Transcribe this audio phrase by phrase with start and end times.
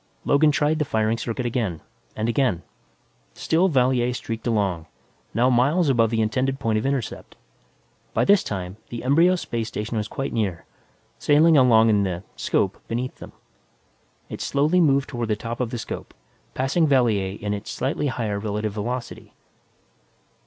[0.25, 1.79] Logan tried the firing circuit again,
[2.15, 2.63] and again.
[3.35, 4.87] Still Valier streaked along,
[5.31, 7.35] now miles above the intended point of intercept.
[8.11, 10.65] By this time, the embryo space station was quite near,
[11.19, 13.31] sailing along in the 'scope beneath them.
[14.27, 16.15] It slowly moved toward the top of the 'scope,
[16.55, 19.35] passing Valier in its slightly higher relative velocity.